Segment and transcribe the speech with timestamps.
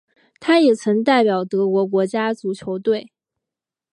[0.39, 3.11] 他也曾代表德国国家足球队。